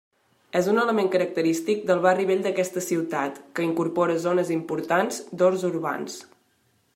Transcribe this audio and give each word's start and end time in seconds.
És 0.59 0.67
un 0.69 0.79
element 0.83 1.09
característic 1.15 1.83
del 1.91 2.01
Barri 2.05 2.25
Vell 2.31 2.41
d'aquesta 2.47 2.83
ciutat, 2.85 3.37
que 3.59 3.67
incorpora 3.67 4.17
zones 4.25 4.51
importants 4.57 5.21
d'horts 5.43 5.69
urbans. 5.71 6.19